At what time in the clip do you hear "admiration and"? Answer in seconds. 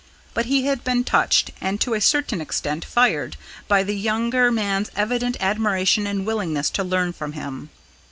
5.39-6.25